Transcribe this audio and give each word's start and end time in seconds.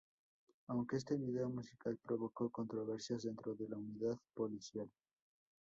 Aunque 0.69 0.95
este 0.97 1.15
video 1.15 1.47
musical 1.47 1.95
provocó 2.03 2.49
controversias 2.49 3.21
dentro 3.21 3.53
de 3.53 3.69
la 3.69 3.77
unidad 3.77 4.17
policial. 4.33 4.89